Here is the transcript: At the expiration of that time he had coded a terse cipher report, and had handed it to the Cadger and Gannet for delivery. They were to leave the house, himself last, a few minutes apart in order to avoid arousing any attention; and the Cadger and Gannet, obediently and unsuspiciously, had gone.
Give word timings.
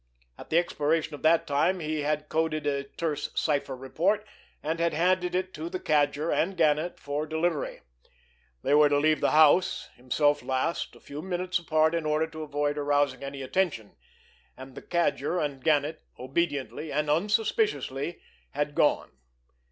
At 0.35 0.49
the 0.49 0.57
expiration 0.57 1.13
of 1.13 1.21
that 1.21 1.45
time 1.45 1.79
he 1.79 1.99
had 2.01 2.27
coded 2.27 2.65
a 2.65 2.85
terse 2.85 3.29
cipher 3.35 3.75
report, 3.75 4.25
and 4.63 4.79
had 4.79 4.95
handed 4.95 5.35
it 5.35 5.53
to 5.53 5.69
the 5.69 5.79
Cadger 5.79 6.31
and 6.31 6.57
Gannet 6.57 6.99
for 6.99 7.27
delivery. 7.27 7.81
They 8.63 8.73
were 8.73 8.89
to 8.89 8.97
leave 8.97 9.21
the 9.21 9.29
house, 9.29 9.89
himself 9.95 10.41
last, 10.41 10.95
a 10.95 10.99
few 10.99 11.21
minutes 11.21 11.59
apart 11.59 11.93
in 11.93 12.07
order 12.07 12.25
to 12.25 12.41
avoid 12.41 12.79
arousing 12.79 13.21
any 13.23 13.43
attention; 13.43 13.95
and 14.57 14.73
the 14.73 14.81
Cadger 14.81 15.37
and 15.39 15.63
Gannet, 15.63 16.01
obediently 16.17 16.91
and 16.91 17.07
unsuspiciously, 17.07 18.23
had 18.53 18.73
gone. 18.73 19.11